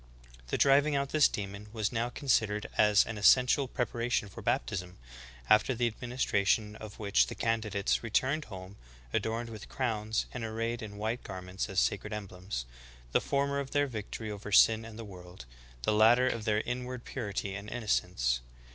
[0.47, 4.97] ''The driving out this demon was now considered as an essential preparation for baptism,
[5.47, 8.77] after the administra tion of which the candidates returned home,
[9.13, 12.65] adorned with crowns, and arrayed in white garments, as sacred emblems,—
[13.11, 15.45] the former of their victory over sin and the world;
[15.83, 18.39] the latter of their inward purity and innocence."